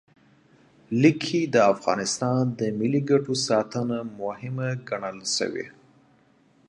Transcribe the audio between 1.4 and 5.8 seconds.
د افغانستان د ملي ګټو ساتنه مهمه ګڼل شوې.